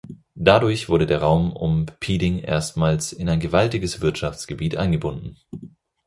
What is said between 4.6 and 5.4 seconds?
eingebunden.